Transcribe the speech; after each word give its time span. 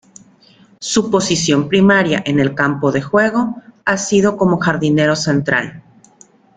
Su 0.79 1.11
posición 1.11 1.69
primaria 1.69 2.23
en 2.25 2.39
el 2.39 2.55
campo 2.55 2.91
de 2.91 3.03
juego 3.03 3.61
ha 3.85 3.97
sido 3.97 4.35
como 4.35 4.57
jardinero 4.57 5.15
central. 5.15 5.83